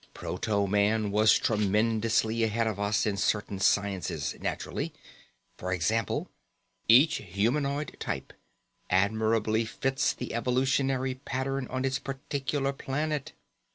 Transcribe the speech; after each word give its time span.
__Proto 0.19 0.67
man 0.67 1.11
was 1.11 1.37
tremendously 1.37 2.41
ahead 2.41 2.65
of 2.65 2.79
us 2.79 3.05
in 3.05 3.17
certain 3.17 3.59
sciences, 3.59 4.33
naturally. 4.41 4.93
For 5.59 5.71
example, 5.71 6.27
each 6.87 7.17
humanoid 7.17 7.97
type 7.99 8.33
admirably 8.89 9.63
fits 9.65 10.13
the 10.13 10.33
evolutionary 10.33 11.13
pattern 11.13 11.67
on 11.67 11.85
its 11.85 11.99
particular 11.99 12.73
planet. 12.73 13.33